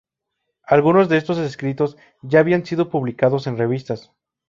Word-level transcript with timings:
Algunos 0.63 1.09
de 1.09 1.17
estos 1.17 1.37
escritos 1.37 1.95
ya 2.23 2.39
habían 2.39 2.65
sido 2.65 2.89
publicados 2.89 3.45
en 3.45 3.59
revistas. 3.59 4.11